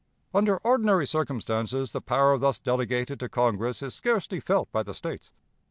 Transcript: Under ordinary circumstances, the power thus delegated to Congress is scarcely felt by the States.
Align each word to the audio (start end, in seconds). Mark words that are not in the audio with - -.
Under 0.33 0.57
ordinary 0.63 1.05
circumstances, 1.05 1.91
the 1.91 2.01
power 2.01 2.35
thus 2.39 2.57
delegated 2.57 3.19
to 3.19 3.29
Congress 3.29 3.83
is 3.83 3.93
scarcely 3.93 4.39
felt 4.39 4.71
by 4.71 4.81
the 4.81 4.95
States. 4.95 5.29